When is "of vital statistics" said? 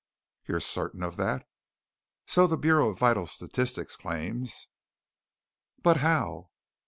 2.89-3.95